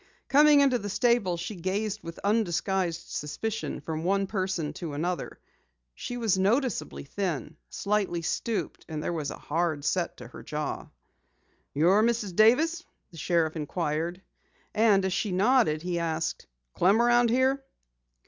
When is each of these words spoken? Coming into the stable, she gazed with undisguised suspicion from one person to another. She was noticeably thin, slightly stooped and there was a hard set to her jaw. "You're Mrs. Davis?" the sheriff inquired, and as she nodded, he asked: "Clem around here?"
Coming 0.29 0.61
into 0.61 0.79
the 0.79 0.89
stable, 0.89 1.37
she 1.37 1.53
gazed 1.55 2.01
with 2.01 2.17
undisguised 2.23 3.07
suspicion 3.09 3.81
from 3.81 4.03
one 4.03 4.25
person 4.25 4.73
to 4.81 4.93
another. 4.93 5.37
She 5.93 6.17
was 6.17 6.39
noticeably 6.39 7.03
thin, 7.03 7.55
slightly 7.69 8.23
stooped 8.23 8.83
and 8.89 9.03
there 9.03 9.13
was 9.13 9.29
a 9.29 9.37
hard 9.37 9.85
set 9.85 10.17
to 10.17 10.27
her 10.29 10.41
jaw. 10.41 10.87
"You're 11.75 12.01
Mrs. 12.01 12.35
Davis?" 12.35 12.83
the 13.11 13.17
sheriff 13.17 13.55
inquired, 13.55 14.23
and 14.73 15.05
as 15.05 15.13
she 15.13 15.31
nodded, 15.31 15.83
he 15.83 15.99
asked: 15.99 16.47
"Clem 16.73 16.99
around 16.99 17.29
here?" 17.29 17.63